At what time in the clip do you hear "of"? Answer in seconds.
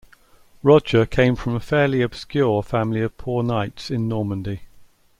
3.01-3.15